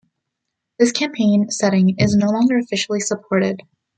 [0.79, 3.61] This campaign setting is no longer officially supported.